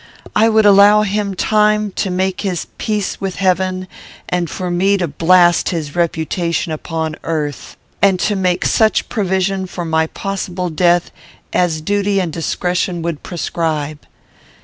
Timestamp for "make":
2.09-2.41, 8.35-8.65